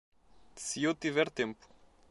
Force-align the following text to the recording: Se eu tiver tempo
Se 0.55 0.81
eu 0.83 0.95
tiver 0.95 1.29
tempo 1.29 1.63